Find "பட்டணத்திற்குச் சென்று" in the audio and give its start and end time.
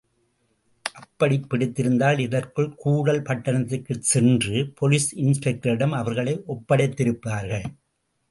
3.21-4.71